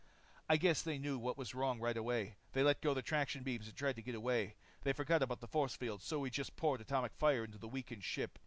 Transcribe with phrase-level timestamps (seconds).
[0.49, 2.37] "I guess they knew what was wrong right away.
[2.53, 4.55] They let go the traction beams and tried to get away.
[4.81, 8.01] They forgot about the force field, so we just poured atomic fire into the weakening
[8.01, 8.39] ship.